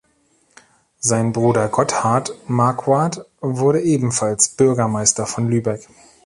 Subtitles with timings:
[0.97, 5.87] Sein Bruder Gotthard Marquard wurde ebenfalls Bürgermeister von Lübeck.